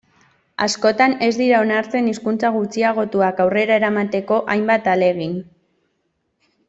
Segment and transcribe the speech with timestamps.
[0.65, 5.37] Askotan ez dira onartzen hizkuntza gutxiagotuak aurrera eramateko hainbat ahalegin.